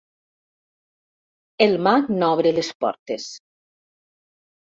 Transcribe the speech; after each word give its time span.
El 1.65 1.75
mag 1.89 2.09
n'obre 2.23 2.55
les 2.59 2.71
portes. 2.85 3.27